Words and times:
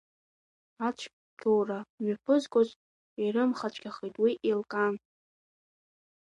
Ацәгьоура 0.87 1.79
мҩаԥызгоз 2.01 2.69
ирымхацәгьахеит, 3.23 4.15
уи 4.23 4.31
еилкаан. 4.47 4.95